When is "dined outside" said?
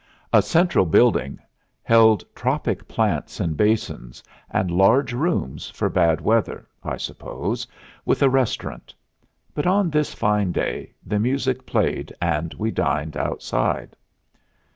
12.71-13.95